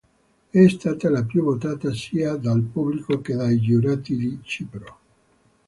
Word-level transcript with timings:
È 0.49 0.67
stata 0.67 1.11
la 1.11 1.23
più 1.25 1.43
votata 1.43 1.93
sia 1.93 2.35
dal 2.35 2.63
pubblico 2.63 3.21
che 3.21 3.35
dai 3.35 3.59
giurati 3.59 4.15
di 4.17 4.39
Cipro. 4.41 4.97